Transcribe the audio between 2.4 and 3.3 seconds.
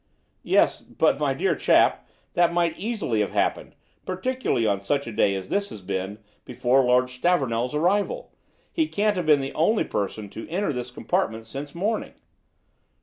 might easily